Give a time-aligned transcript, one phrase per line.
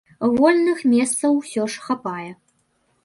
[0.37, 2.29] Вольных месцаў усё ж хапае.